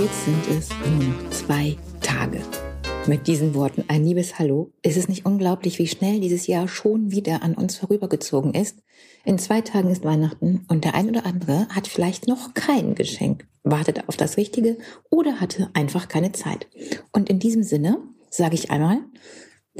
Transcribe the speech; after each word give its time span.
Jetzt 0.00 0.26
sind 0.26 0.46
es 0.56 0.68
nur 0.86 1.08
noch 1.08 1.30
zwei 1.30 1.76
Tage. 2.00 2.40
Mit 3.08 3.26
diesen 3.26 3.52
Worten 3.56 3.82
ein 3.88 4.04
liebes 4.04 4.38
Hallo. 4.38 4.70
Ist 4.80 4.96
es 4.96 5.08
nicht 5.08 5.26
unglaublich, 5.26 5.80
wie 5.80 5.88
schnell 5.88 6.20
dieses 6.20 6.46
Jahr 6.46 6.68
schon 6.68 7.10
wieder 7.10 7.42
an 7.42 7.54
uns 7.54 7.78
vorübergezogen 7.78 8.54
ist? 8.54 8.76
In 9.24 9.40
zwei 9.40 9.60
Tagen 9.60 9.90
ist 9.90 10.04
Weihnachten 10.04 10.64
und 10.68 10.84
der 10.84 10.94
ein 10.94 11.08
oder 11.08 11.26
andere 11.26 11.66
hat 11.70 11.88
vielleicht 11.88 12.28
noch 12.28 12.54
kein 12.54 12.94
Geschenk, 12.94 13.48
wartet 13.64 14.08
auf 14.08 14.16
das 14.16 14.36
Richtige 14.36 14.78
oder 15.10 15.40
hatte 15.40 15.68
einfach 15.74 16.06
keine 16.06 16.30
Zeit. 16.30 16.68
Und 17.10 17.28
in 17.28 17.40
diesem 17.40 17.64
Sinne 17.64 17.98
sage 18.30 18.54
ich 18.54 18.70
einmal, 18.70 19.00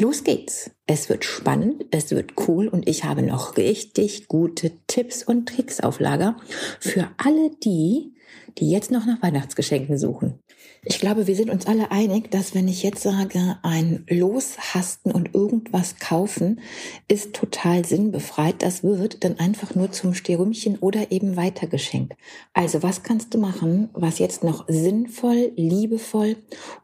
Los 0.00 0.22
geht's. 0.22 0.70
Es 0.86 1.08
wird 1.08 1.24
spannend, 1.24 1.86
es 1.90 2.12
wird 2.12 2.34
cool 2.46 2.68
und 2.68 2.88
ich 2.88 3.02
habe 3.02 3.22
noch 3.22 3.56
richtig 3.56 4.28
gute 4.28 4.70
Tipps 4.86 5.24
und 5.24 5.48
Tricks 5.48 5.80
auf 5.80 5.98
Lager 5.98 6.36
für 6.78 7.08
alle 7.16 7.50
die, 7.64 8.14
die 8.58 8.70
jetzt 8.70 8.90
noch 8.90 9.06
nach 9.06 9.22
Weihnachtsgeschenken 9.22 9.98
suchen. 9.98 10.40
Ich 10.84 11.00
glaube, 11.00 11.26
wir 11.26 11.34
sind 11.34 11.50
uns 11.50 11.66
alle 11.66 11.90
einig, 11.90 12.30
dass 12.30 12.54
wenn 12.54 12.68
ich 12.68 12.82
jetzt 12.82 13.02
sage, 13.02 13.58
ein 13.62 14.04
Loshasten 14.08 15.12
und 15.12 15.34
irgendwas 15.34 15.96
kaufen 15.98 16.60
ist 17.08 17.34
total 17.34 17.84
sinnbefreit, 17.84 18.62
das 18.62 18.82
wird 18.82 19.24
dann 19.24 19.38
einfach 19.38 19.74
nur 19.74 19.90
zum 19.92 20.14
Sterümchen 20.14 20.78
oder 20.78 21.10
eben 21.10 21.36
weitergeschenkt. 21.36 22.14
Also 22.52 22.82
was 22.82 23.02
kannst 23.02 23.34
du 23.34 23.38
machen, 23.38 23.90
was 23.92 24.18
jetzt 24.18 24.44
noch 24.44 24.66
sinnvoll, 24.68 25.52
liebevoll 25.56 26.36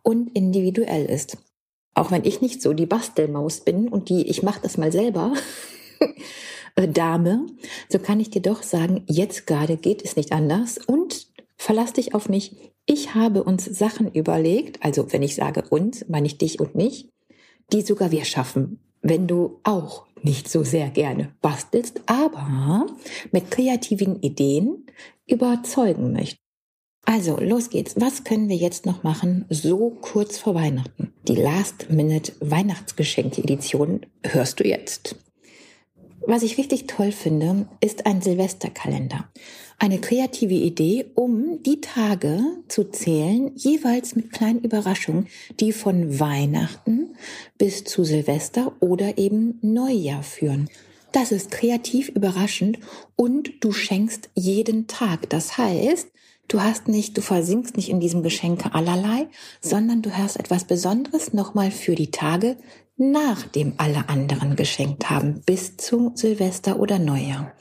und 0.02 0.34
individuell 0.36 1.06
ist? 1.06 1.38
Auch 1.94 2.10
wenn 2.10 2.24
ich 2.24 2.40
nicht 2.40 2.60
so 2.60 2.72
die 2.72 2.86
Bastelmaus 2.86 3.60
bin 3.60 3.88
und 3.88 4.08
die, 4.08 4.28
ich 4.28 4.42
mache 4.42 4.60
das 4.62 4.76
mal 4.76 4.90
selber, 4.90 5.34
Dame, 6.76 7.46
so 7.88 8.00
kann 8.00 8.18
ich 8.18 8.30
dir 8.30 8.42
doch 8.42 8.64
sagen, 8.64 9.04
jetzt 9.06 9.46
gerade 9.46 9.76
geht 9.76 10.04
es 10.04 10.16
nicht 10.16 10.32
anders 10.32 10.78
und 10.78 11.28
verlass 11.64 11.94
dich 11.94 12.14
auf 12.14 12.28
mich. 12.28 12.54
Ich 12.84 13.14
habe 13.14 13.42
uns 13.42 13.64
Sachen 13.64 14.12
überlegt, 14.12 14.84
also 14.84 15.10
wenn 15.12 15.22
ich 15.22 15.34
sage 15.34 15.64
uns, 15.70 16.04
meine 16.08 16.26
ich 16.26 16.36
dich 16.36 16.60
und 16.60 16.74
mich, 16.74 17.08
die 17.72 17.80
sogar 17.80 18.10
wir 18.10 18.26
schaffen, 18.26 18.80
wenn 19.00 19.26
du 19.26 19.60
auch 19.64 20.04
nicht 20.22 20.50
so 20.50 20.62
sehr 20.62 20.90
gerne 20.90 21.34
bastelst, 21.40 22.02
aber 22.04 22.84
mit 23.32 23.50
kreativen 23.50 24.20
Ideen 24.20 24.84
überzeugen 25.26 26.12
möchtest. 26.12 26.42
Also, 27.06 27.38
los 27.38 27.70
geht's. 27.70 27.94
Was 27.98 28.24
können 28.24 28.48
wir 28.48 28.56
jetzt 28.56 28.86
noch 28.86 29.02
machen, 29.02 29.44
so 29.50 29.90
kurz 30.00 30.38
vor 30.38 30.54
Weihnachten? 30.54 31.12
Die 31.28 31.36
Last-Minute-Weihnachtsgeschenke-Edition 31.36 34.06
hörst 34.22 34.60
du 34.60 34.66
jetzt. 34.66 35.16
Was 36.26 36.42
ich 36.42 36.56
richtig 36.56 36.86
toll 36.86 37.12
finde, 37.12 37.68
ist 37.80 38.06
ein 38.06 38.22
Silvesterkalender. 38.22 39.28
Eine 39.78 40.00
kreative 40.00 40.54
Idee, 40.54 41.06
um 41.14 41.62
die 41.62 41.82
Tage 41.82 42.40
zu 42.68 42.84
zählen, 42.84 43.52
jeweils 43.54 44.16
mit 44.16 44.32
kleinen 44.32 44.60
Überraschungen, 44.60 45.26
die 45.60 45.72
von 45.72 46.18
Weihnachten 46.18 47.14
bis 47.58 47.84
zu 47.84 48.04
Silvester 48.04 48.72
oder 48.80 49.18
eben 49.18 49.58
Neujahr 49.60 50.22
führen. 50.22 50.70
Das 51.12 51.30
ist 51.30 51.50
kreativ 51.50 52.08
überraschend 52.08 52.78
und 53.16 53.52
du 53.60 53.72
schenkst 53.72 54.30
jeden 54.34 54.86
Tag. 54.86 55.28
Das 55.28 55.58
heißt, 55.58 56.08
Du 56.46 56.60
hast 56.60 56.88
nicht, 56.88 57.16
du 57.16 57.22
versinkst 57.22 57.76
nicht 57.76 57.88
in 57.88 58.00
diesem 58.00 58.22
Geschenke 58.22 58.74
allerlei, 58.74 59.28
sondern 59.62 60.02
du 60.02 60.16
hast 60.16 60.36
etwas 60.36 60.64
Besonderes 60.64 61.32
nochmal 61.32 61.70
für 61.70 61.94
die 61.94 62.10
Tage, 62.10 62.58
nachdem 62.96 63.74
alle 63.78 64.08
anderen 64.08 64.56
geschenkt 64.56 65.10
haben, 65.10 65.42
bis 65.44 65.76
zu 65.76 66.12
Silvester 66.14 66.78
oder 66.78 66.98
Neujahr. 66.98 67.52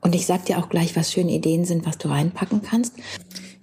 Und 0.00 0.14
ich 0.14 0.26
sag 0.26 0.46
dir 0.46 0.58
auch 0.58 0.68
gleich, 0.68 0.96
was 0.96 1.12
schöne 1.12 1.32
Ideen 1.32 1.64
sind, 1.64 1.86
was 1.86 1.98
du 1.98 2.08
reinpacken 2.08 2.62
kannst. 2.62 2.94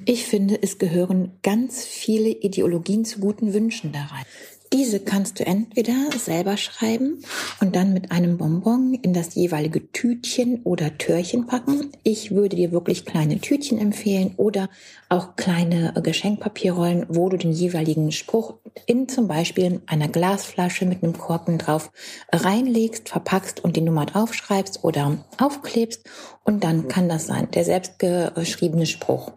Ich 0.05 0.25
finde, 0.25 0.61
es 0.61 0.77
gehören 0.77 1.31
ganz 1.41 1.83
viele 1.83 2.29
Ideologien 2.29 3.05
zu 3.05 3.19
guten 3.19 3.53
Wünschen 3.53 3.91
da 3.91 4.03
rein. 4.03 4.25
Diese 4.73 4.99
kannst 4.99 5.39
du 5.39 5.45
entweder 5.45 5.93
selber 6.17 6.57
schreiben 6.57 7.23
und 7.61 7.75
dann 7.75 7.93
mit 7.93 8.11
einem 8.11 8.37
Bonbon 8.37 8.93
in 8.95 9.13
das 9.13 9.35
jeweilige 9.35 9.91
Tütchen 9.91 10.61
oder 10.63 10.97
Türchen 10.97 11.47
packen. 11.47 11.91
Ich 12.03 12.31
würde 12.31 12.57
dir 12.57 12.71
wirklich 12.71 13.05
kleine 13.05 13.39
Tütchen 13.39 13.77
empfehlen 13.77 14.33
oder 14.35 14.69
auch 15.07 15.37
kleine 15.37 15.93
Geschenkpapierrollen, 16.03 17.05
wo 17.07 17.29
du 17.29 17.37
den 17.37 17.53
jeweiligen 17.53 18.11
Spruch 18.11 18.55
in 18.85 19.07
zum 19.07 19.27
Beispiel 19.29 19.81
einer 19.85 20.09
Glasflasche 20.09 20.85
mit 20.85 21.01
einem 21.01 21.17
Korken 21.17 21.57
drauf 21.57 21.91
reinlegst, 22.33 23.07
verpackst 23.07 23.63
und 23.63 23.77
die 23.77 23.81
Nummer 23.81 24.05
draufschreibst 24.05 24.83
oder 24.83 25.17
aufklebst. 25.37 26.03
Und 26.43 26.65
dann 26.65 26.89
kann 26.89 27.07
das 27.07 27.27
sein, 27.27 27.49
der 27.51 27.63
selbstgeschriebene 27.63 28.85
Spruch. 28.85 29.31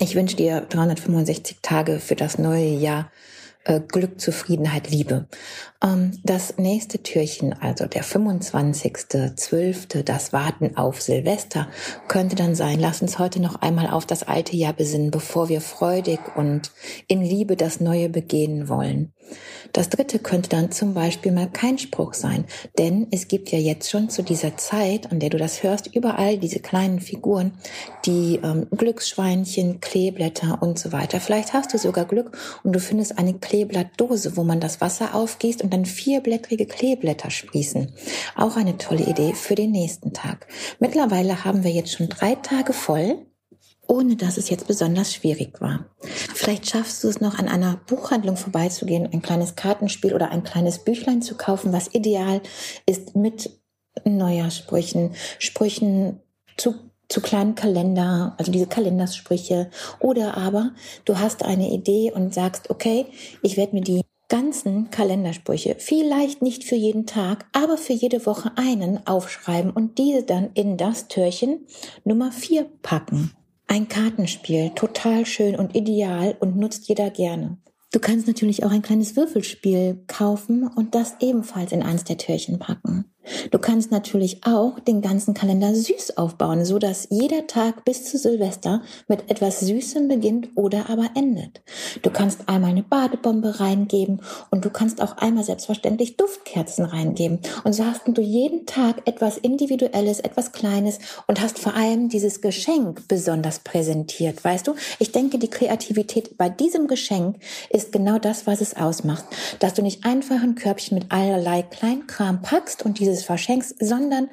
Ich 0.00 0.16
wünsche 0.16 0.36
dir 0.36 0.62
365 0.62 1.58
Tage 1.62 2.00
für 2.00 2.16
das 2.16 2.38
neue 2.38 2.68
Jahr 2.68 3.02
äh, 3.02 3.49
Glück, 3.64 4.20
Zufriedenheit, 4.20 4.90
Liebe. 4.90 5.26
Ähm, 5.82 6.18
das 6.24 6.56
nächste 6.56 7.02
Türchen, 7.02 7.52
also 7.52 7.86
der 7.86 8.04
25.12., 8.04 10.02
das 10.02 10.32
Warten 10.32 10.76
auf 10.76 11.02
Silvester, 11.02 11.68
könnte 12.08 12.36
dann 12.36 12.54
sein, 12.54 12.80
lass 12.80 13.02
uns 13.02 13.18
heute 13.18 13.40
noch 13.40 13.60
einmal 13.60 13.88
auf 13.88 14.06
das 14.06 14.22
alte 14.22 14.56
Jahr 14.56 14.72
besinnen, 14.72 15.10
bevor 15.10 15.48
wir 15.48 15.60
freudig 15.60 16.20
und 16.36 16.72
in 17.06 17.22
Liebe 17.22 17.56
das 17.56 17.80
Neue 17.80 18.08
begehen 18.08 18.68
wollen. 18.68 19.12
Das 19.72 19.88
dritte 19.88 20.18
könnte 20.18 20.48
dann 20.48 20.72
zum 20.72 20.94
Beispiel 20.94 21.32
mal 21.32 21.48
kein 21.48 21.78
Spruch 21.78 22.14
sein, 22.14 22.44
denn 22.78 23.06
es 23.10 23.28
gibt 23.28 23.50
ja 23.50 23.58
jetzt 23.58 23.90
schon 23.90 24.10
zu 24.10 24.22
dieser 24.22 24.56
Zeit, 24.56 25.12
an 25.12 25.20
der 25.20 25.30
du 25.30 25.38
das 25.38 25.62
hörst, 25.62 25.94
überall 25.94 26.38
diese 26.38 26.60
kleinen 26.60 27.00
Figuren, 27.00 27.52
die 28.04 28.40
ähm, 28.42 28.66
Glücksschweinchen, 28.70 29.80
Kleeblätter 29.80 30.58
und 30.60 30.78
so 30.78 30.92
weiter. 30.92 31.20
Vielleicht 31.20 31.52
hast 31.52 31.72
du 31.72 31.78
sogar 31.78 32.04
Glück 32.04 32.36
und 32.64 32.72
du 32.72 32.80
findest 32.80 33.18
eine 33.18 33.34
Kleeblattdose, 33.34 34.36
wo 34.36 34.44
man 34.44 34.60
das 34.60 34.80
Wasser 34.80 35.14
aufgießt 35.14 35.62
und 35.62 35.72
dann 35.72 35.84
vierblättrige 35.84 36.66
Kleeblätter 36.66 37.30
sprießen. 37.30 37.92
Auch 38.36 38.56
eine 38.56 38.78
tolle 38.78 39.04
Idee 39.04 39.34
für 39.34 39.54
den 39.54 39.70
nächsten 39.70 40.12
Tag. 40.12 40.46
Mittlerweile 40.78 41.44
haben 41.44 41.64
wir 41.64 41.70
jetzt 41.70 41.92
schon 41.92 42.08
drei 42.08 42.34
Tage 42.34 42.72
voll 42.72 43.18
ohne 43.90 44.14
dass 44.14 44.38
es 44.38 44.48
jetzt 44.48 44.68
besonders 44.68 45.12
schwierig 45.12 45.60
war. 45.60 45.86
Vielleicht 46.34 46.70
schaffst 46.70 47.02
du 47.02 47.08
es 47.08 47.20
noch 47.20 47.38
an 47.38 47.48
einer 47.48 47.80
Buchhandlung 47.88 48.36
vorbeizugehen, 48.36 49.08
ein 49.12 49.20
kleines 49.20 49.56
Kartenspiel 49.56 50.14
oder 50.14 50.30
ein 50.30 50.44
kleines 50.44 50.84
Büchlein 50.84 51.22
zu 51.22 51.36
kaufen, 51.36 51.72
was 51.72 51.92
ideal 51.92 52.40
ist 52.86 53.16
mit 53.16 53.50
Neujahrssprüchen, 54.04 55.14
Sprüchen 55.38 56.20
zu 56.56 56.74
zu 57.08 57.20
kleinen 57.20 57.56
Kalender, 57.56 58.36
also 58.38 58.52
diese 58.52 58.68
Kalendersprüche. 58.68 59.68
Oder 59.98 60.36
aber 60.36 60.70
du 61.04 61.18
hast 61.18 61.44
eine 61.44 61.68
Idee 61.72 62.12
und 62.14 62.32
sagst, 62.32 62.70
okay, 62.70 63.06
ich 63.42 63.56
werde 63.56 63.74
mir 63.74 63.82
die 63.82 64.02
ganzen 64.28 64.90
Kalendersprüche, 64.90 65.74
vielleicht 65.80 66.40
nicht 66.40 66.62
für 66.62 66.76
jeden 66.76 67.06
Tag, 67.06 67.46
aber 67.50 67.76
für 67.76 67.94
jede 67.94 68.24
Woche 68.26 68.52
einen 68.54 69.04
aufschreiben 69.08 69.72
und 69.72 69.98
diese 69.98 70.22
dann 70.22 70.50
in 70.54 70.76
das 70.76 71.08
Türchen 71.08 71.66
Nummer 72.04 72.30
vier 72.30 72.70
packen. 72.82 73.32
Ein 73.72 73.86
Kartenspiel, 73.86 74.70
total 74.70 75.24
schön 75.24 75.54
und 75.54 75.76
ideal 75.76 76.36
und 76.40 76.56
nutzt 76.56 76.88
jeder 76.88 77.08
gerne. 77.08 77.56
Du 77.92 78.00
kannst 78.00 78.26
natürlich 78.26 78.64
auch 78.64 78.72
ein 78.72 78.82
kleines 78.82 79.14
Würfelspiel 79.14 80.02
kaufen 80.08 80.66
und 80.66 80.96
das 80.96 81.14
ebenfalls 81.20 81.70
in 81.70 81.84
eins 81.84 82.02
der 82.02 82.18
Türchen 82.18 82.58
packen. 82.58 83.09
Du 83.50 83.58
kannst 83.58 83.90
natürlich 83.90 84.44
auch 84.44 84.78
den 84.80 85.00
ganzen 85.02 85.34
Kalender 85.34 85.74
süß 85.74 86.16
aufbauen, 86.16 86.64
so 86.64 86.78
dass 86.78 87.08
jeder 87.10 87.46
Tag 87.46 87.84
bis 87.84 88.04
zu 88.04 88.18
Silvester 88.18 88.82
mit 89.08 89.30
etwas 89.30 89.60
Süßem 89.60 90.08
beginnt 90.08 90.48
oder 90.54 90.90
aber 90.90 91.10
endet. 91.14 91.62
Du 92.02 92.10
kannst 92.10 92.48
einmal 92.48 92.70
eine 92.70 92.82
Badebombe 92.82 93.60
reingeben 93.60 94.20
und 94.50 94.64
du 94.64 94.70
kannst 94.70 95.02
auch 95.02 95.16
einmal 95.18 95.44
selbstverständlich 95.44 96.16
Duftkerzen 96.16 96.84
reingeben. 96.84 97.40
Und 97.64 97.72
so 97.72 97.84
hast 97.84 98.02
du 98.06 98.20
jeden 98.20 98.66
Tag 98.66 99.06
etwas 99.06 99.38
Individuelles, 99.38 100.20
etwas 100.20 100.52
Kleines 100.52 100.98
und 101.26 101.40
hast 101.40 101.58
vor 101.58 101.74
allem 101.74 102.08
dieses 102.08 102.40
Geschenk 102.40 103.06
besonders 103.08 103.60
präsentiert. 103.60 104.44
Weißt 104.44 104.66
du, 104.66 104.74
ich 104.98 105.12
denke, 105.12 105.38
die 105.38 105.50
Kreativität 105.50 106.36
bei 106.36 106.48
diesem 106.48 106.86
Geschenk 106.86 107.36
ist 107.70 107.92
genau 107.92 108.18
das, 108.18 108.46
was 108.46 108.60
es 108.60 108.76
ausmacht. 108.76 109.24
Dass 109.58 109.74
du 109.74 109.82
nicht 109.82 110.04
einfach 110.04 110.42
ein 110.42 110.54
Körbchen 110.54 110.98
mit 110.98 111.10
allerlei 111.10 111.62
Kleinkram 111.62 112.42
packst 112.42 112.84
und 112.84 112.98
diese 112.98 113.16
dieses 113.20 113.26
verschenkst, 113.26 113.76
sondern 113.80 114.30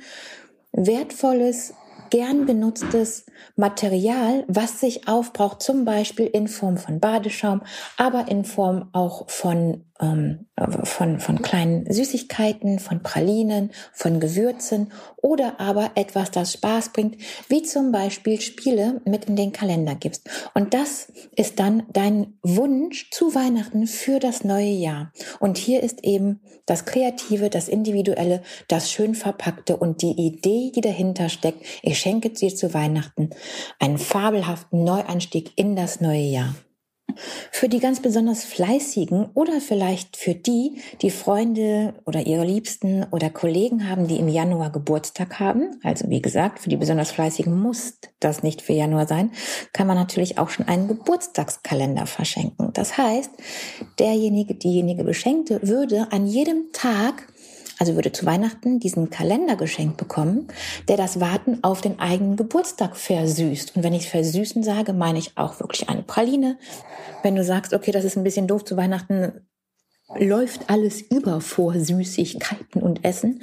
wertvolles, 0.71 1.73
gern 2.09 2.45
benutztes 2.45 3.25
Material, 3.57 4.45
was 4.47 4.79
sich 4.79 5.09
aufbraucht, 5.09 5.61
zum 5.61 5.83
Beispiel 5.83 6.27
in 6.27 6.47
Form 6.47 6.77
von 6.77 6.99
Badeschaum, 7.01 7.63
aber 7.97 8.29
in 8.29 8.45
Form 8.45 8.89
auch 8.93 9.29
von 9.29 9.83
von, 9.99 11.19
von 11.19 11.41
kleinen 11.41 11.91
Süßigkeiten, 11.91 12.79
von 12.79 13.01
Pralinen, 13.01 13.71
von 13.93 14.19
Gewürzen 14.19 14.91
oder 15.17 15.59
aber 15.59 15.91
etwas, 15.95 16.31
das 16.31 16.53
Spaß 16.53 16.89
bringt, 16.89 17.17
wie 17.47 17.63
zum 17.63 17.91
Beispiel 17.91 18.39
Spiele 18.39 19.01
mit 19.05 19.25
in 19.25 19.35
den 19.35 19.51
Kalender 19.51 19.95
gibst. 19.95 20.29
Und 20.53 20.73
das 20.73 21.11
ist 21.35 21.59
dann 21.59 21.83
dein 21.91 22.37
Wunsch 22.43 23.09
zu 23.11 23.33
Weihnachten 23.33 23.87
für 23.87 24.19
das 24.19 24.43
neue 24.43 24.71
Jahr. 24.71 25.11
Und 25.39 25.57
hier 25.57 25.81
ist 25.81 26.03
eben 26.03 26.41
das 26.65 26.85
Kreative, 26.85 27.49
das 27.49 27.67
Individuelle, 27.67 28.43
das 28.67 28.91
schön 28.91 29.15
verpackte 29.15 29.77
und 29.77 30.01
die 30.01 30.11
Idee, 30.11 30.71
die 30.75 30.81
dahinter 30.81 31.29
steckt. 31.29 31.65
Ich 31.81 31.97
schenke 31.97 32.29
dir 32.29 32.53
zu 32.53 32.73
Weihnachten 32.73 33.31
einen 33.79 33.97
fabelhaften 33.97 34.83
Neueinstieg 34.83 35.51
in 35.55 35.75
das 35.75 36.01
neue 36.01 36.21
Jahr. 36.21 36.55
Für 37.51 37.69
die 37.69 37.79
ganz 37.79 38.01
besonders 38.01 38.43
fleißigen 38.43 39.29
oder 39.33 39.59
vielleicht 39.61 40.17
für 40.17 40.35
die, 40.35 40.81
die 41.01 41.09
Freunde 41.09 41.95
oder 42.05 42.27
ihre 42.27 42.45
Liebsten 42.45 43.05
oder 43.11 43.29
Kollegen 43.29 43.89
haben, 43.89 44.07
die 44.07 44.17
im 44.17 44.27
Januar 44.27 44.71
Geburtstag 44.71 45.39
haben, 45.39 45.79
also 45.83 46.09
wie 46.09 46.21
gesagt, 46.21 46.59
für 46.59 46.69
die 46.69 46.77
besonders 46.77 47.11
fleißigen 47.11 47.57
muss 47.57 47.97
das 48.19 48.43
nicht 48.43 48.61
für 48.61 48.73
Januar 48.73 49.07
sein, 49.07 49.31
kann 49.73 49.87
man 49.87 49.97
natürlich 49.97 50.37
auch 50.37 50.49
schon 50.49 50.67
einen 50.67 50.87
Geburtstagskalender 50.87 52.05
verschenken. 52.05 52.71
Das 52.73 52.97
heißt, 52.97 53.31
derjenige, 53.99 54.55
diejenige 54.55 55.03
Beschenkte 55.03 55.59
würde 55.63 56.11
an 56.11 56.27
jedem 56.27 56.71
Tag 56.73 57.27
also 57.79 57.95
würde 57.95 58.11
zu 58.11 58.25
Weihnachten 58.25 58.79
diesen 58.79 59.09
Kalender 59.09 59.55
geschenkt 59.55 59.97
bekommen, 59.97 60.47
der 60.87 60.97
das 60.97 61.19
Warten 61.19 61.59
auf 61.63 61.81
den 61.81 61.99
eigenen 61.99 62.35
Geburtstag 62.35 62.95
versüßt. 62.95 63.75
Und 63.75 63.83
wenn 63.83 63.93
ich 63.93 64.09
versüßen 64.09 64.63
sage, 64.63 64.93
meine 64.93 65.19
ich 65.19 65.37
auch 65.37 65.59
wirklich 65.59 65.89
eine 65.89 66.03
Praline. 66.03 66.57
Wenn 67.23 67.35
du 67.35 67.43
sagst, 67.43 67.73
okay, 67.73 67.91
das 67.91 68.03
ist 68.03 68.17
ein 68.17 68.23
bisschen 68.23 68.47
doof 68.47 68.65
zu 68.65 68.77
Weihnachten, 68.77 69.47
läuft 70.15 70.69
alles 70.69 71.01
über 71.01 71.41
vor 71.41 71.77
Süßigkeiten 71.77 72.81
und 72.81 73.03
Essen, 73.03 73.41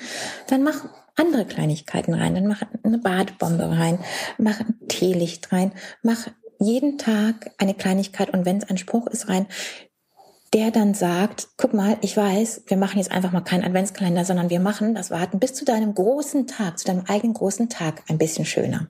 dann 0.48 0.62
mach 0.62 0.84
andere 1.16 1.44
Kleinigkeiten 1.44 2.14
rein, 2.14 2.34
dann 2.34 2.46
mach 2.46 2.62
eine 2.82 2.98
Badebombe 2.98 3.68
rein, 3.70 3.98
mach 4.38 4.60
ein 4.60 4.78
Teelicht 4.88 5.52
rein, 5.52 5.72
mach 6.02 6.28
jeden 6.58 6.98
Tag 6.98 7.50
eine 7.58 7.74
Kleinigkeit 7.74 8.30
und 8.30 8.46
wenn 8.46 8.58
es 8.58 8.68
ein 8.68 8.78
Spruch 8.78 9.06
ist 9.06 9.28
rein, 9.28 9.46
der 10.54 10.70
dann 10.70 10.94
sagt, 10.94 11.48
guck 11.56 11.74
mal, 11.74 11.98
ich 12.00 12.16
weiß, 12.16 12.62
wir 12.68 12.76
machen 12.76 12.98
jetzt 12.98 13.10
einfach 13.10 13.32
mal 13.32 13.40
keinen 13.40 13.64
Adventskalender, 13.64 14.24
sondern 14.24 14.50
wir 14.50 14.60
machen 14.60 14.94
das 14.94 15.10
Warten 15.10 15.40
bis 15.40 15.52
zu 15.52 15.64
deinem 15.64 15.92
großen 15.92 16.46
Tag, 16.46 16.78
zu 16.78 16.86
deinem 16.86 17.04
eigenen 17.08 17.34
großen 17.34 17.68
Tag 17.68 18.04
ein 18.08 18.18
bisschen 18.18 18.44
schöner. 18.44 18.88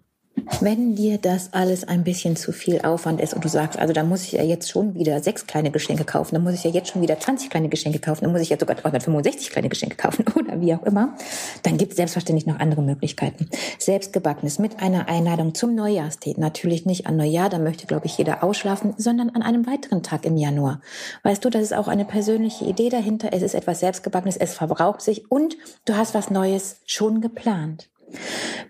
Wenn 0.60 0.94
dir 0.94 1.18
das 1.18 1.52
alles 1.52 1.84
ein 1.84 2.04
bisschen 2.04 2.36
zu 2.36 2.52
viel 2.52 2.80
Aufwand 2.82 3.20
ist 3.20 3.34
und 3.34 3.44
du 3.44 3.48
sagst, 3.48 3.78
also 3.78 3.92
da 3.92 4.04
muss 4.04 4.24
ich 4.24 4.32
ja 4.32 4.42
jetzt 4.42 4.68
schon 4.68 4.94
wieder 4.94 5.22
sechs 5.22 5.46
kleine 5.46 5.70
Geschenke 5.70 6.04
kaufen, 6.04 6.34
dann 6.34 6.44
muss 6.44 6.54
ich 6.54 6.64
ja 6.64 6.70
jetzt 6.70 6.90
schon 6.90 7.02
wieder 7.02 7.18
20 7.18 7.50
kleine 7.50 7.68
Geschenke 7.68 7.98
kaufen, 7.98 8.24
dann 8.24 8.32
muss 8.32 8.42
ich 8.42 8.50
ja 8.50 8.58
sogar 8.58 8.76
365 8.76 9.50
kleine 9.50 9.68
Geschenke 9.68 9.96
kaufen 9.96 10.24
oder 10.34 10.60
wie 10.60 10.74
auch 10.74 10.82
immer, 10.82 11.16
dann 11.62 11.76
gibt 11.76 11.92
es 11.92 11.96
selbstverständlich 11.96 12.46
noch 12.46 12.58
andere 12.58 12.82
Möglichkeiten. 12.82 13.48
Selbstgebackenes 13.78 14.58
mit 14.58 14.80
einer 14.80 15.08
Einladung 15.08 15.54
zum 15.54 15.74
Neujahrstee. 15.74 16.34
Natürlich 16.36 16.86
nicht 16.86 17.06
an 17.06 17.16
Neujahr, 17.16 17.48
da 17.48 17.58
möchte, 17.58 17.86
glaube 17.86 18.06
ich, 18.06 18.18
jeder 18.18 18.44
ausschlafen, 18.44 18.94
sondern 18.96 19.30
an 19.30 19.42
einem 19.42 19.66
weiteren 19.66 20.02
Tag 20.02 20.24
im 20.24 20.36
Januar. 20.36 20.80
Weißt 21.22 21.44
du, 21.44 21.50
das 21.50 21.62
ist 21.62 21.74
auch 21.74 21.88
eine 21.88 22.04
persönliche 22.04 22.64
Idee 22.64 22.88
dahinter. 22.88 23.30
Es 23.32 23.42
ist 23.42 23.54
etwas 23.54 23.80
Selbstgebackenes, 23.80 24.36
es 24.36 24.54
verbraucht 24.54 25.00
sich 25.00 25.30
und 25.30 25.56
du 25.84 25.96
hast 25.96 26.14
was 26.14 26.30
Neues 26.30 26.80
schon 26.86 27.20
geplant. 27.20 27.88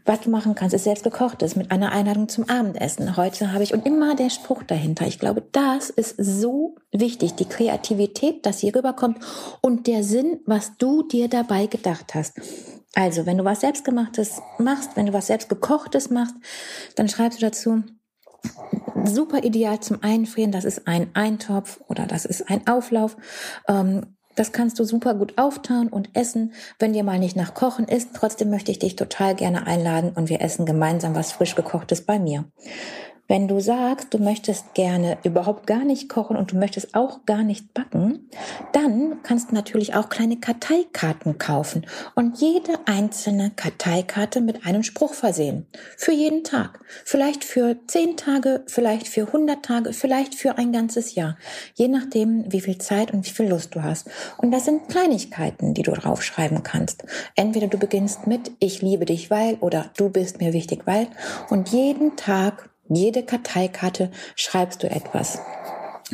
Was 0.04 0.20
du 0.20 0.30
machen 0.30 0.54
kannst, 0.54 0.74
ist 0.74 0.84
selbst 0.84 1.04
gekochtes 1.04 1.56
mit 1.56 1.70
einer 1.70 1.92
Einladung 1.92 2.28
zum 2.28 2.48
Abendessen. 2.48 3.16
Heute 3.16 3.52
habe 3.52 3.64
ich 3.64 3.72
und 3.72 3.86
immer 3.86 4.14
der 4.14 4.30
Spruch 4.30 4.62
dahinter. 4.62 5.06
Ich 5.06 5.18
glaube, 5.18 5.42
das 5.52 5.90
ist 5.90 6.16
so 6.18 6.76
wichtig. 6.92 7.34
Die 7.34 7.48
Kreativität, 7.48 8.44
dass 8.46 8.60
sie 8.60 8.70
rüberkommt 8.70 9.18
und 9.60 9.86
der 9.86 10.04
Sinn, 10.04 10.40
was 10.46 10.76
du 10.76 11.02
dir 11.02 11.28
dabei 11.28 11.66
gedacht 11.66 12.14
hast. 12.14 12.34
Also, 12.94 13.26
wenn 13.26 13.38
du 13.38 13.44
was 13.44 13.60
selbstgemachtes 13.60 14.40
machst, 14.58 14.90
wenn 14.94 15.06
du 15.06 15.12
was 15.12 15.26
selbst 15.26 15.48
gekochtes 15.48 16.10
machst, 16.10 16.34
dann 16.96 17.08
schreibst 17.08 17.40
du 17.40 17.46
dazu, 17.46 17.82
super 19.04 19.42
ideal 19.42 19.80
zum 19.80 20.02
Einfrieren. 20.02 20.52
Das 20.52 20.64
ist 20.64 20.86
ein 20.86 21.10
Eintopf 21.14 21.80
oder 21.88 22.06
das 22.06 22.24
ist 22.24 22.48
ein 22.48 22.66
Auflauf. 22.66 23.16
Ähm, 23.68 24.16
das 24.34 24.52
kannst 24.52 24.78
du 24.78 24.84
super 24.84 25.14
gut 25.14 25.38
auftauen 25.38 25.88
und 25.88 26.10
essen. 26.14 26.52
Wenn 26.78 26.92
dir 26.92 27.04
mal 27.04 27.18
nicht 27.18 27.36
nach 27.36 27.54
Kochen 27.54 27.86
ist, 27.86 28.10
trotzdem 28.14 28.50
möchte 28.50 28.70
ich 28.70 28.78
dich 28.78 28.96
total 28.96 29.34
gerne 29.34 29.66
einladen 29.66 30.12
und 30.14 30.28
wir 30.28 30.40
essen 30.40 30.66
gemeinsam 30.66 31.14
was 31.14 31.32
frisch 31.32 31.54
gekochtes 31.54 32.02
bei 32.02 32.18
mir. 32.18 32.44
Wenn 33.26 33.48
du 33.48 33.58
sagst, 33.58 34.12
du 34.12 34.18
möchtest 34.18 34.74
gerne 34.74 35.16
überhaupt 35.24 35.66
gar 35.66 35.84
nicht 35.84 36.10
kochen 36.10 36.36
und 36.36 36.52
du 36.52 36.56
möchtest 36.56 36.94
auch 36.94 37.24
gar 37.24 37.42
nicht 37.42 37.72
backen, 37.72 38.28
dann 38.72 39.22
kannst 39.22 39.50
du 39.50 39.54
natürlich 39.54 39.94
auch 39.94 40.10
kleine 40.10 40.36
Karteikarten 40.36 41.38
kaufen 41.38 41.86
und 42.14 42.38
jede 42.38 42.72
einzelne 42.84 43.50
Karteikarte 43.56 44.42
mit 44.42 44.66
einem 44.66 44.82
Spruch 44.82 45.14
versehen. 45.14 45.66
Für 45.96 46.12
jeden 46.12 46.44
Tag. 46.44 46.80
Vielleicht 47.06 47.44
für 47.44 47.78
zehn 47.86 48.18
Tage, 48.18 48.62
vielleicht 48.66 49.08
für 49.08 49.26
100 49.26 49.64
Tage, 49.64 49.94
vielleicht 49.94 50.34
für 50.34 50.58
ein 50.58 50.72
ganzes 50.72 51.14
Jahr. 51.14 51.38
Je 51.74 51.88
nachdem, 51.88 52.52
wie 52.52 52.60
viel 52.60 52.76
Zeit 52.76 53.12
und 53.12 53.24
wie 53.24 53.30
viel 53.30 53.48
Lust 53.48 53.74
du 53.74 53.82
hast. 53.82 54.10
Und 54.36 54.50
das 54.50 54.66
sind 54.66 54.88
Kleinigkeiten, 54.88 55.72
die 55.72 55.82
du 55.82 55.92
draufschreiben 55.92 56.62
kannst. 56.62 57.04
Entweder 57.36 57.68
du 57.68 57.78
beginnst 57.78 58.26
mit 58.26 58.52
Ich 58.58 58.82
liebe 58.82 59.06
dich, 59.06 59.30
weil 59.30 59.54
oder 59.60 59.90
Du 59.96 60.10
bist 60.10 60.40
mir 60.40 60.52
wichtig, 60.52 60.82
weil. 60.86 61.06
Und 61.48 61.70
jeden 61.70 62.16
Tag 62.16 62.68
jede 62.88 63.22
Karteikarte 63.22 64.10
schreibst 64.36 64.82
du 64.82 64.90
etwas, 64.90 65.40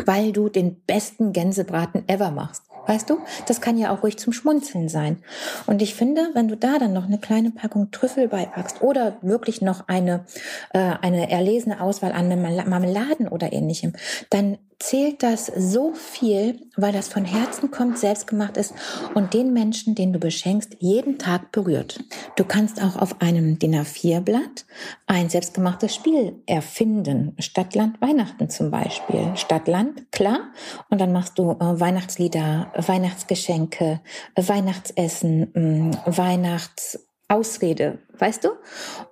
weil 0.05 0.32
du 0.32 0.49
den 0.49 0.76
besten 0.82 1.32
Gänsebraten 1.32 2.08
ever 2.08 2.31
machst. 2.31 2.62
Weißt 2.87 3.11
du, 3.11 3.19
das 3.46 3.61
kann 3.61 3.78
ja 3.78 3.94
auch 3.94 4.02
ruhig 4.02 4.19
zum 4.19 4.32
Schmunzeln 4.32 4.88
sein. 4.88 5.22
Und 5.67 5.82
ich 5.82 5.94
finde, 5.94 6.31
wenn 6.34 6.49
du 6.49 6.56
da 6.56 6.78
dann 6.78 6.93
noch 6.93 7.05
eine 7.05 7.19
kleine 7.19 7.50
Packung 7.50 7.90
Trüffel 7.90 8.28
beipackst 8.28 8.82
oder 8.82 9.17
wirklich 9.22 9.61
noch 9.61 9.87
eine, 9.88 10.25
äh, 10.72 10.94
eine 11.00 11.31
erlesene 11.31 11.81
Auswahl 11.81 12.12
an 12.12 12.28
Marmeladen 12.69 13.28
oder 13.28 13.52
ähnlichem, 13.52 13.93
dann 14.31 14.58
zählt 14.81 15.23
das 15.23 15.47
so 15.47 15.93
viel, 15.93 16.67
weil 16.77 16.93
das 16.93 17.09
von 17.09 17.25
Herzen 17.25 17.71
kommt, 17.71 17.99
selbstgemacht 17.99 18.56
ist 18.56 18.75
und 19.15 19.35
den 19.35 19.53
Menschen, 19.53 19.94
den 19.94 20.12
du 20.12 20.19
beschenkst, 20.19 20.77
jeden 20.81 21.19
Tag 21.19 21.53
berührt. 21.53 22.03
Du 22.37 22.44
kannst 22.44 22.82
auch 22.82 22.97
auf 22.97 23.21
einem 23.21 23.59
DIN 23.59 23.77
A4-Blatt 23.77 24.65
ein 25.06 25.29
selbstgemachtes 25.29 25.94
Spiel 25.94 26.43
erfinden. 26.47 27.37
Stadtland 27.38 28.00
Weihnachten 28.00 28.49
zum 28.49 28.71
Beispiel. 28.71 29.31
Stadtland, 29.37 30.11
klar. 30.11 30.50
Und 30.88 31.00
dann 31.00 31.12
machst 31.12 31.38
du 31.38 31.53
äh, 31.53 31.81
Weihnachtslieder, 31.81 32.73
Weihnachtsgeschenke, 32.75 34.00
Weihnachtsessen, 34.35 35.55
äh, 35.55 36.17
Weihnachts 36.17 37.10
Ausrede, 37.31 37.99
weißt 38.19 38.43
du? 38.44 38.49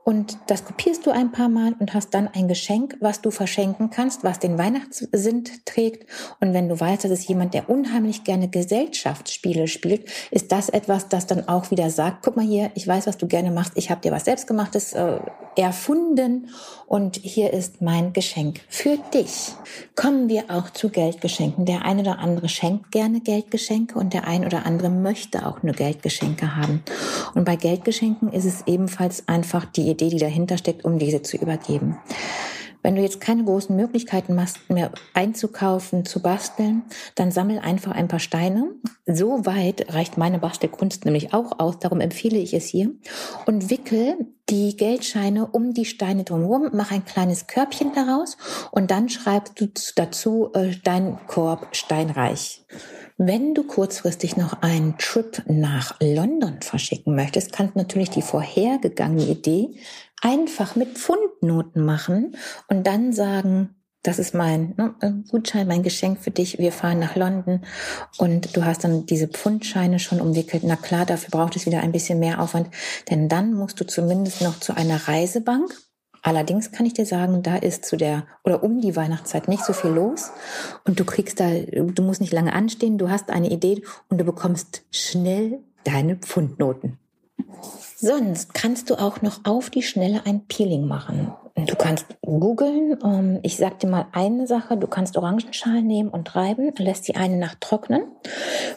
Und 0.05 0.39
das 0.49 0.65
kopierst 0.65 1.07
du 1.07 1.11
ein 1.13 1.31
paar 1.31 1.49
Mal 1.49 1.75
und 1.79 1.95
hast 1.95 2.15
dann 2.15 2.29
ein 2.29 2.49
Geschenk, 2.49 2.97
was 3.01 3.21
du 3.21 3.31
verschenken 3.31 3.91
kannst, 3.91 4.25
was 4.25 4.41
den 4.41 4.59
Weihnachtssinn 4.59 5.45
trägt. 5.65 6.11
Und 6.41 6.53
wenn 6.53 6.69
du 6.69 6.79
weißt, 6.79 7.05
das 7.05 7.13
ist 7.13 7.29
jemand, 7.29 7.55
der 7.55 7.71
unheimlich 7.71 8.25
gerne 8.25 8.49
Gesellschaftsspiele 8.49 9.69
spielt, 9.69 10.11
ist 10.33 10.51
das 10.51 10.69
etwas, 10.69 11.09
das 11.09 11.27
dann 11.27 11.49
auch 11.49 11.71
wieder 11.71 11.91
sagt, 11.91 12.25
guck 12.25 12.37
mal 12.37 12.45
hier, 12.45 12.73
ich 12.75 12.89
weiß, 12.89 13.07
was 13.07 13.19
du 13.19 13.29
gerne 13.29 13.53
machst, 13.53 13.73
ich 13.77 13.91
habe 13.91 14.01
dir 14.01 14.11
was 14.11 14.25
selbstgemachtes 14.25 14.95
äh, 14.95 15.21
erfunden 15.57 16.51
und 16.87 17.17
hier 17.17 17.53
ist 17.53 17.83
mein 17.83 18.13
Geschenk 18.13 18.61
für 18.69 18.97
dich. 19.13 19.53
Kommen 19.95 20.29
wir 20.29 20.45
auch 20.49 20.71
zu 20.71 20.89
Geldgeschenken. 20.89 21.67
Der 21.67 21.85
eine 21.85 22.03
oder 22.03 22.19
andere 22.19 22.49
schenkt 22.49 22.93
gerne 22.93 23.21
Geldgeschenke 23.21 23.99
und 23.99 24.13
der 24.13 24.27
ein 24.27 24.45
oder 24.45 24.67
andere 24.67 24.89
möchte 24.89 25.47
auch 25.47 25.63
nur 25.63 25.75
Geldgeschenke 25.75 26.57
haben. 26.57 26.83
Und 27.35 27.45
bei 27.45 27.57
Geldgeschenken 27.57 28.08
ist 28.33 28.45
es 28.45 28.67
ebenfalls 28.67 29.29
einfach 29.29 29.65
die 29.65 29.89
Idee, 29.89 30.09
die 30.11 30.19
dahinter 30.19 30.59
steckt, 30.59 30.85
um 30.85 30.99
diese 30.99 31.23
zu 31.23 31.37
übergeben. 31.37 31.99
Wenn 32.83 32.95
du 32.95 33.03
jetzt 33.03 33.21
keine 33.21 33.45
großen 33.45 33.75
Möglichkeiten 33.75 34.41
hast, 34.41 34.71
mehr 34.71 34.93
einzukaufen, 35.13 36.05
zu 36.05 36.23
basteln, 36.23 36.85
dann 37.17 37.33
sammel 37.33 37.59
einfach 37.59 37.93
ein 37.93 38.09
paar 38.09 38.21
Steine. 38.21 38.71
So 39.05 39.45
weit 39.47 39.93
reicht 39.93 40.17
meine 40.17 40.39
Bastelkunst 40.39 41.05
nämlich 41.05 41.35
auch 41.35 41.59
aus, 41.59 41.81
darum 41.81 42.01
empfehle 42.01 42.39
ich 42.39 42.55
es 42.55 42.67
hier. 42.67 42.93
Und 43.47 43.69
wickel 43.69 44.29
die 44.49 44.77
Geldscheine 44.77 45.49
um 45.49 45.75
die 45.75 45.85
Steine 45.85 46.25
drumherum, 46.25 46.71
mach 46.73 46.93
ein 46.93 47.05
kleines 47.05 47.49
Körbchen 47.49 47.93
daraus 47.95 48.37
und 48.71 48.91
dann 48.91 49.09
schreibst 49.09 49.61
du 49.61 49.69
dazu 49.97 50.51
äh, 50.55 50.71
dein 50.85 51.19
Korb 51.27 51.69
steinreich. 51.73 52.65
Wenn 53.21 53.53
du 53.53 53.65
kurzfristig 53.65 54.37
noch 54.37 54.63
einen 54.63 54.97
Trip 54.97 55.43
nach 55.49 55.97
London 56.01 56.63
verschicken 56.63 57.17
möchtest, 57.17 57.53
kannst 57.53 57.75
du 57.75 57.81
natürlich 57.81 58.11
die 58.11 58.23
vorhergegangene 58.23 59.25
Idee 59.25 59.71
einfach 60.23 60.77
mit 60.77 60.97
Pfundnoten 60.97 61.85
machen 61.85 62.37
und 62.69 62.87
dann 62.87 63.13
sagen, 63.13 63.75
das 64.05 64.21
ist 64.21 64.35
mein 64.35 64.75
ne, 64.77 65.25
Gutschein, 65.33 65.67
mein 65.67 65.83
Geschenk 65.83 66.21
für 66.21 66.31
dich. 66.31 66.59
Wir 66.59 66.71
fahren 66.71 67.01
nach 67.01 67.17
London 67.17 67.63
und 68.19 68.57
du 68.57 68.65
hast 68.65 68.85
dann 68.85 69.07
diese 69.07 69.27
Pfundscheine 69.27 69.99
schon 69.99 70.21
umwickelt. 70.21 70.63
Na 70.65 70.77
klar, 70.77 71.05
dafür 71.05 71.31
braucht 71.31 71.57
es 71.57 71.67
wieder 71.67 71.81
ein 71.81 71.91
bisschen 71.91 72.21
mehr 72.21 72.41
Aufwand, 72.41 72.69
denn 73.11 73.29
dann 73.29 73.53
musst 73.53 73.81
du 73.81 73.85
zumindest 73.85 74.43
noch 74.43 74.61
zu 74.61 74.77
einer 74.77 75.09
Reisebank 75.09 75.77
Allerdings 76.23 76.73
kann 76.73 76.87
ich 76.87 76.95
dir 76.95 77.07
sagen, 77.07 77.43
da 77.43 77.57
ist 77.57 77.85
zu 77.85 77.97
der 77.97 78.27
oder 78.45 78.63
um 78.63 78.81
die 78.81 78.97
Weihnachtszeit 78.97 79.49
nicht 79.49 79.65
so 79.65 79.73
viel 79.73 79.91
los 79.91 80.31
und 80.85 80.99
du 80.99 81.05
kriegst 81.05 81.41
da, 81.41 81.49
du 81.51 82.03
musst 82.03 82.21
nicht 82.21 82.33
lange 82.33 82.53
anstehen, 82.53 82.99
du 82.99 83.11
hast 83.11 83.31
eine 83.31 83.51
Idee 83.51 83.83
und 84.09 84.19
du 84.19 84.25
bekommst 84.25 84.83
schnell 84.91 85.61
deine 85.85 86.17
Pfundnoten. 86.17 86.99
Sonst 87.97 88.55
kannst 88.55 88.91
du 88.91 88.95
auch 88.95 89.23
noch 89.23 89.41
auf 89.45 89.71
die 89.71 89.83
Schnelle 89.83 90.23
ein 90.25 90.47
Peeling 90.47 90.87
machen. 90.87 91.33
Du 91.67 91.75
kannst 91.75 92.07
googeln. 92.23 92.97
Ähm, 93.03 93.41
ich 93.43 93.57
sag 93.57 93.81
dir 93.81 93.89
mal 93.89 94.07
eine 94.13 94.47
Sache. 94.47 94.77
Du 94.77 94.87
kannst 94.87 95.17
Orangenschalen 95.17 95.87
nehmen 95.87 96.09
und 96.09 96.37
reiben, 96.37 96.73
lässt 96.79 97.09
die 97.09 97.17
eine 97.17 97.37
Nacht 97.37 97.61
trocknen, 97.61 98.03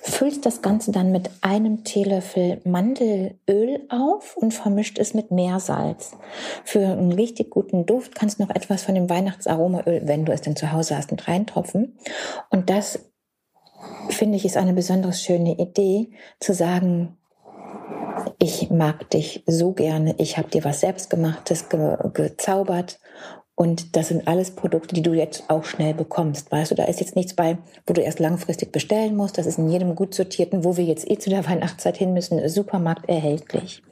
füllst 0.02 0.46
das 0.46 0.62
Ganze 0.62 0.92
dann 0.92 1.12
mit 1.12 1.30
einem 1.42 1.84
Teelöffel 1.84 2.60
Mandelöl 2.64 3.86
auf 3.90 4.36
und 4.36 4.54
vermischt 4.54 4.98
es 4.98 5.14
mit 5.14 5.32
Meersalz. 5.32 6.12
Für 6.66 6.88
einen 6.88 7.12
richtig 7.12 7.52
guten 7.52 7.86
Duft 7.86 8.16
kannst 8.16 8.40
du 8.40 8.44
noch 8.44 8.50
etwas 8.50 8.84
von 8.84 8.96
dem 8.96 9.10
Weihnachtsaromaöl, 9.10 10.02
wenn 10.06 10.26
du 10.26 10.32
es 10.32 10.42
denn 10.42 10.56
zu 10.56 10.72
Hause 10.72 10.98
hast, 10.98 11.12
mit 11.12 11.28
reintropfen. 11.28 11.98
Und 12.50 12.70
das 12.70 13.00
finde 14.10 14.38
ich 14.38 14.46
ist 14.46 14.58
eine 14.58 14.74
besonders 14.74 15.22
schöne 15.22 15.58
Idee, 15.58 16.12
zu 16.40 16.54
sagen, 16.54 17.18
ich 18.40 18.70
mag 18.70 19.10
dich 19.12 19.44
so 19.46 19.72
gerne, 19.72 20.16
ich 20.18 20.38
habe 20.38 20.50
dir 20.50 20.64
was 20.64 20.82
selbstgemachtes 20.82 21.70
ge 21.70 21.98
gezaubert 22.14 23.00
und 23.56 23.96
das 23.96 24.08
sind 24.08 24.28
alles 24.28 24.52
Produkte, 24.52 24.96
die 24.96 25.02
du 25.04 25.14
jetzt 25.14 25.44
auch 25.50 25.66
schnell 25.66 25.94
bekommst. 25.94 26.52
Weißt 26.52 26.72
du, 26.72 26.76
da 26.76 26.86
ist 26.86 27.00
jetzt 27.00 27.16
nichts 27.16 27.36
bei, 27.36 27.58
wo 27.86 27.94
du 27.94 28.02
erst 28.02 28.20
langfristig 28.20 28.72
bestellen 28.72 29.16
musst. 29.16 29.38
Das 29.38 29.46
ist 29.46 29.60
in 29.60 29.70
jedem 29.70 29.94
gut 29.94 30.16
sortierten, 30.16 30.64
wo 30.64 30.78
wir 30.78 30.86
jetzt 30.86 31.10
eh 31.10 31.18
zu 31.18 31.30
der 31.30 31.46
Weihnachtszeit 31.50 31.98
hin 31.98 32.14
müssen, 32.14 32.48
Supermarkt 32.50 33.08
erhältlich. 33.08 33.84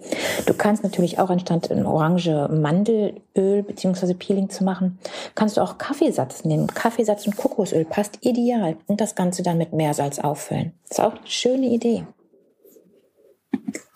Du 0.46 0.54
kannst 0.54 0.84
natürlich 0.84 1.20
auch 1.20 1.30
anstatt 1.30 1.72
ein 1.72 1.86
Orange 1.86 2.48
Mandelöl 2.50 3.64
beziehungsweise 3.64 4.16
Peeling 4.16 4.50
zu 4.50 4.64
machen, 4.64 4.98
kannst 5.36 5.58
du 5.58 5.62
auch 5.62 5.78
Kaffeesatz 5.78 6.46
nehmen. 6.46 6.68
Kaffeesatz 6.68 7.28
und 7.28 7.38
Kokosöl 7.38 7.86
passt 7.86 8.26
ideal 8.26 8.78
und 8.88 9.02
das 9.02 9.16
Ganze 9.16 9.44
dann 9.44 9.58
mit 9.58 9.74
Meersalz 9.74 10.20
auffüllen. 10.20 10.74
Das 10.88 10.98
ist 10.98 11.04
auch 11.04 11.14
eine 11.14 11.28
schöne 11.28 11.68
Idee. 11.68 12.06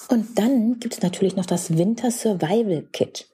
Und 0.09 0.37
dann 0.37 0.79
gibt 0.79 0.93
es 0.93 1.01
natürlich 1.01 1.35
noch 1.35 1.45
das 1.45 1.77
Winter 1.77 2.11
Survival 2.11 2.83
Kit. 2.91 3.27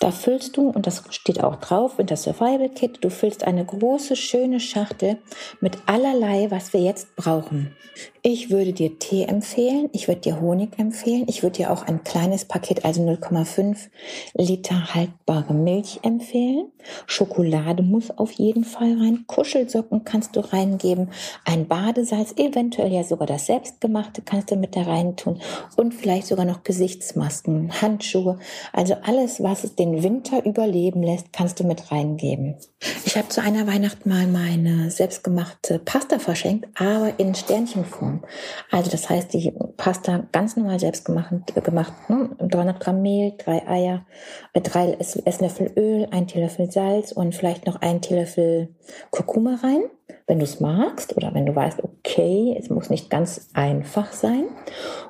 Da 0.00 0.10
füllst 0.10 0.56
du, 0.56 0.68
und 0.68 0.86
das 0.86 1.02
steht 1.10 1.42
auch 1.42 1.56
drauf, 1.56 1.98
Winter 1.98 2.16
Survival 2.16 2.68
Kit, 2.68 2.98
du 3.02 3.10
füllst 3.10 3.44
eine 3.44 3.64
große, 3.64 4.16
schöne 4.16 4.60
Schachtel 4.60 5.18
mit 5.60 5.78
allerlei, 5.86 6.50
was 6.50 6.72
wir 6.72 6.80
jetzt 6.80 7.14
brauchen. 7.16 7.74
Ich 8.22 8.50
würde 8.50 8.72
dir 8.72 8.98
Tee 8.98 9.22
empfehlen, 9.22 9.88
ich 9.92 10.08
würde 10.08 10.20
dir 10.20 10.40
Honig 10.40 10.78
empfehlen, 10.78 11.26
ich 11.28 11.44
würde 11.44 11.58
dir 11.58 11.70
auch 11.70 11.86
ein 11.86 12.02
kleines 12.02 12.44
Paket, 12.44 12.84
also 12.84 13.00
0,5 13.00 13.88
Liter 14.34 14.94
haltbare 14.94 15.54
Milch 15.54 16.00
empfehlen. 16.02 16.72
Schokolade 17.06 17.84
muss 17.84 18.10
auf 18.10 18.32
jeden 18.32 18.64
Fall 18.64 18.98
rein, 18.98 19.24
Kuschelsocken 19.28 20.04
kannst 20.04 20.34
du 20.34 20.40
reingeben, 20.40 21.10
ein 21.44 21.68
Badesalz, 21.68 22.34
eventuell 22.36 22.92
ja 22.92 23.04
sogar 23.04 23.26
das 23.26 23.46
selbstgemachte 23.46 24.22
kannst 24.22 24.50
du 24.50 24.56
mit 24.56 24.74
da 24.74 24.82
rein 24.82 25.16
tun 25.16 25.40
und 25.76 25.94
vielleicht 25.94 26.26
sogar 26.26 26.44
noch 26.44 26.64
Gesichtsmasken, 26.64 27.80
Handschuhe, 27.80 28.38
also 28.72 28.96
alles, 29.02 29.40
was 29.42 29.62
es 29.62 29.75
den 29.78 30.02
Winter 30.02 30.44
überleben 30.44 31.02
lässt, 31.02 31.32
kannst 31.32 31.60
du 31.60 31.64
mit 31.64 31.90
reingeben. 31.90 32.56
Ich 33.04 33.16
habe 33.16 33.28
zu 33.28 33.42
einer 33.42 33.66
Weihnacht 33.66 34.06
mal 34.06 34.26
meine 34.26 34.90
selbstgemachte 34.90 35.78
Pasta 35.78 36.18
verschenkt, 36.18 36.68
aber 36.80 37.12
in 37.18 37.34
Sternchenform. 37.34 38.22
Also 38.70 38.90
das 38.90 39.08
heißt, 39.08 39.32
die 39.32 39.52
Pasta 39.76 40.26
ganz 40.32 40.56
normal 40.56 40.80
selbst 40.80 41.04
gemacht, 41.04 41.30
gemacht 41.64 41.92
ne? 42.08 42.30
300 42.38 42.80
Gramm 42.80 43.02
Mehl, 43.02 43.34
drei 43.38 43.66
Eier, 43.66 44.06
äh, 44.52 44.60
drei 44.60 44.96
Esslöffel 44.98 45.72
Öl, 45.76 46.08
ein 46.10 46.26
Teelöffel 46.26 46.70
Salz 46.70 47.12
und 47.12 47.34
vielleicht 47.34 47.66
noch 47.66 47.80
ein 47.80 48.00
Teelöffel 48.00 48.74
Kurkuma 49.10 49.58
rein 49.62 49.82
wenn 50.26 50.38
du 50.38 50.44
es 50.44 50.60
magst 50.60 51.16
oder 51.16 51.32
wenn 51.34 51.46
du 51.46 51.54
weißt, 51.54 51.82
okay, 51.84 52.56
es 52.58 52.68
muss 52.68 52.90
nicht 52.90 53.10
ganz 53.10 53.48
einfach 53.54 54.12
sein. 54.12 54.44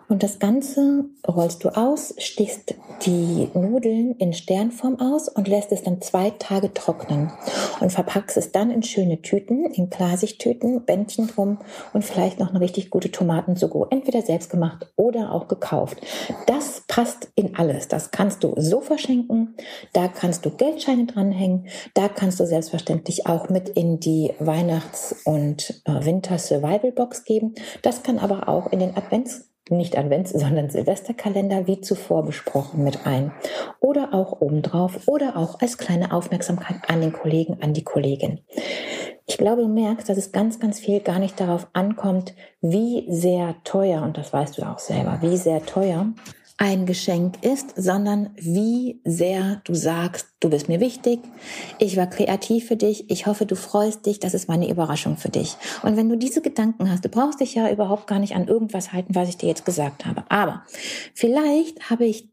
Und 0.09 0.23
das 0.23 0.39
Ganze 0.39 1.07
rollst 1.27 1.65
du 1.65 1.71
aus, 1.71 2.15
stichst 2.19 2.75
die 3.05 3.49
Nudeln 3.55 4.15
in 4.19 4.33
Sternform 4.33 5.01
aus 5.01 5.29
und 5.29 5.49
lässt 5.49 5.73
es 5.73 5.83
dann 5.83 6.01
zwei 6.01 6.31
Tage 6.31 6.73
trocknen 6.73 7.33
und 7.81 7.91
verpackst 7.91 8.37
es 8.37 8.53
dann 8.53 8.71
in 8.71 8.85
schöne 8.85 9.21
Tüten, 9.21 9.65
in 9.65 9.91
Klarsichttüten, 9.91 10.85
Bändchen 10.85 11.27
drum 11.27 11.59
und 11.93 12.05
vielleicht 12.05 12.39
noch 12.39 12.51
eine 12.51 12.61
richtig 12.61 12.91
gute 12.91 13.11
Tomatensugo, 13.11 13.87
entweder 13.91 14.23
selbst 14.23 14.49
gemacht 14.49 14.87
oder 14.95 15.33
auch 15.33 15.49
gekauft. 15.49 16.01
Das 16.47 16.85
passt 16.87 17.33
in 17.35 17.57
alles. 17.57 17.89
Das 17.89 18.13
kannst 18.13 18.45
du 18.45 18.55
so 18.57 18.81
verschenken, 18.81 19.57
da 19.93 20.07
kannst 20.07 20.47
du 20.47 20.51
Geldscheine 20.51 21.07
dranhängen, 21.07 21.67
da 21.95 22.09
kannst 22.09 22.39
du 22.39 22.47
selbstverständlich 22.47 23.27
auch 23.27 23.49
mit 23.49 23.71
in 23.71 23.99
die 23.99 24.33
Weihnachts- 24.87 25.17
und 25.25 25.83
äh, 25.85 26.05
Winter 26.05 26.39
Survival 26.39 26.93
Box 26.93 27.25
geben. 27.25 27.55
Das 27.83 28.03
kann 28.03 28.19
aber 28.19 28.49
auch 28.49 28.71
in 28.73 28.81
den 28.81 28.97
Advents 28.97 29.51
nicht 29.69 29.99
Advents, 29.99 30.31
sondern 30.35 30.71
Silvesterkalender 30.71 31.67
wie 31.67 31.81
zuvor 31.81 32.25
besprochen 32.25 32.85
mit 32.85 33.05
ein. 33.05 33.33
Oder 33.81 34.15
auch 34.15 34.41
obendrauf 34.41 35.09
oder 35.09 35.37
auch 35.37 35.61
als 35.61 35.77
kleine 35.77 36.13
Aufmerksamkeit 36.13 36.89
an 36.89 37.01
den 37.01 37.13
Kollegen, 37.13 37.59
an 37.63 37.75
die 37.75 37.85
Kollegin. 37.85 38.41
Ich 39.27 39.39
glaube, 39.39 39.63
du 39.63 39.69
merkst, 39.69 40.09
dass 40.09 40.19
es 40.19 40.31
ganz, 40.31 40.61
ganz 40.61 40.79
viel 40.79 41.01
gar 41.01 41.19
nicht 41.19 41.41
darauf 41.41 41.67
ankommt, 41.73 42.35
wie 42.61 43.07
sehr 43.09 43.57
teuer, 43.65 44.03
und 44.03 44.17
das 44.17 44.33
weißt 44.33 44.57
du 44.57 44.63
auch 44.63 44.79
selber, 44.79 45.19
wie 45.21 45.37
sehr 45.37 45.67
teuer 45.67 46.13
ein 46.59 46.87
Geschenk 46.87 47.45
ist, 47.45 47.75
sondern 47.77 48.31
wie 48.37 49.01
sehr 49.05 49.61
du 49.65 49.75
sagst, 49.75 50.29
du 50.41 50.49
bist 50.49 50.69
mir 50.69 50.81
wichtig, 50.81 51.21
ich 51.79 51.97
war 51.97 52.07
kreativ 52.07 52.69
für 52.69 52.77
dich, 52.77 53.11
ich 53.11 53.27
hoffe, 53.27 53.45
du 53.45 53.57
freust 53.57 54.07
dich, 54.07 54.21
das 54.21 54.33
ist 54.33 54.49
meine 54.49 54.71
Überraschung 54.71 55.19
für 55.19 55.29
dich. 55.29 55.57
Und 55.83 55.97
wenn 55.97 56.09
du 56.09 56.17
diese 56.17 56.41
Gedanken 56.41 56.91
hast, 56.91 57.05
du 57.05 57.11
brauchst 57.11 57.41
dich 57.41 57.55
ja 57.55 57.71
überhaupt 57.71 58.07
gar 58.07 58.19
nicht 58.19 58.35
an 58.35 58.49
irgendwas 58.49 58.93
halten, 58.93 59.15
was 59.15 59.29
ich 59.29 59.37
dir 59.37 59.49
jetzt 59.49 59.67
gesagt 59.67 60.07
habe. 60.07 60.25
Aber 60.31 60.63
vielleicht 61.15 61.91
habe 61.91 62.07
ich 62.07 62.31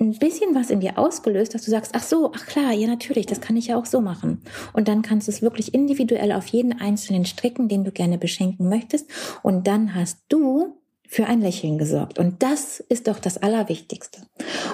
ein 0.00 0.18
bisschen 0.18 0.54
was 0.54 0.70
in 0.70 0.80
dir 0.80 0.98
ausgelöst, 0.98 1.54
dass 1.54 1.64
du 1.64 1.70
sagst, 1.70 1.92
ach 1.94 2.02
so, 2.02 2.32
ach 2.34 2.46
klar, 2.46 2.72
ja 2.72 2.86
natürlich, 2.86 3.26
das 3.26 3.40
kann 3.40 3.56
ich 3.56 3.68
ja 3.68 3.76
auch 3.76 3.86
so 3.86 4.00
machen. 4.00 4.42
Und 4.72 4.86
dann 4.86 5.02
kannst 5.02 5.28
du 5.28 5.32
es 5.32 5.42
wirklich 5.42 5.74
individuell 5.74 6.32
auf 6.32 6.46
jeden 6.48 6.78
einzelnen 6.80 7.24
stricken, 7.24 7.68
den 7.68 7.84
du 7.84 7.90
gerne 7.90 8.18
beschenken 8.18 8.68
möchtest. 8.68 9.08
Und 9.42 9.66
dann 9.66 9.94
hast 9.94 10.18
du 10.28 10.80
für 11.14 11.26
ein 11.26 11.40
Lächeln 11.40 11.78
gesorgt. 11.78 12.18
Und 12.18 12.42
das 12.42 12.80
ist 12.80 13.06
doch 13.06 13.20
das 13.20 13.40
Allerwichtigste. 13.40 14.22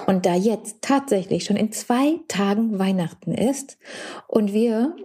Und 0.07 0.25
da 0.25 0.33
jetzt 0.33 0.77
tatsächlich 0.81 1.43
schon 1.43 1.55
in 1.55 1.71
zwei 1.71 2.15
Tagen 2.27 2.79
Weihnachten 2.79 3.31
ist 3.31 3.77
und 4.27 4.51
wir 4.51 4.95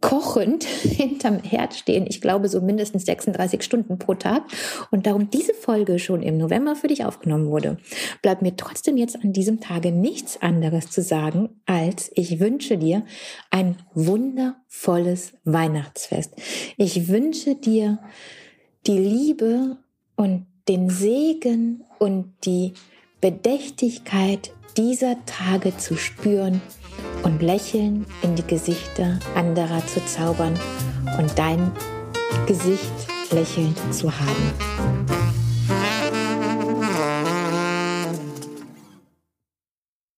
kochend 0.00 0.62
hinterm 0.82 1.42
Herd 1.42 1.74
stehen, 1.74 2.06
ich 2.08 2.20
glaube 2.20 2.48
so 2.48 2.60
mindestens 2.60 3.06
36 3.06 3.60
Stunden 3.64 3.98
pro 3.98 4.14
Tag 4.14 4.44
und 4.92 5.06
darum 5.06 5.30
diese 5.30 5.52
Folge 5.52 5.98
schon 5.98 6.22
im 6.22 6.38
November 6.38 6.76
für 6.76 6.86
dich 6.86 7.04
aufgenommen 7.04 7.50
wurde, 7.50 7.78
bleibt 8.22 8.42
mir 8.42 8.54
trotzdem 8.54 8.96
jetzt 8.96 9.16
an 9.16 9.32
diesem 9.32 9.58
Tage 9.58 9.90
nichts 9.90 10.40
anderes 10.42 10.90
zu 10.90 11.02
sagen, 11.02 11.60
als 11.66 12.12
ich 12.14 12.38
wünsche 12.38 12.78
dir 12.78 13.04
ein 13.50 13.78
wundervolles 13.94 15.32
Weihnachtsfest. 15.42 16.34
Ich 16.76 17.08
wünsche 17.08 17.56
dir 17.56 17.98
die 18.86 18.98
Liebe 18.98 19.78
und 20.14 20.46
den 20.68 20.90
Segen 20.90 21.84
und 21.98 22.32
die 22.44 22.72
Bedächtigkeit 23.20 24.52
dieser 24.76 25.16
Tage 25.26 25.76
zu 25.76 25.96
spüren 25.96 26.60
und 27.22 27.42
Lächeln 27.42 28.06
in 28.22 28.36
die 28.36 28.46
Gesichter 28.46 29.18
anderer 29.34 29.86
zu 29.86 30.04
zaubern 30.06 30.58
und 31.18 31.38
dein 31.38 31.70
Gesicht 32.46 32.90
lächelnd 33.30 33.78
zu 33.94 34.10
haben. 34.10 35.21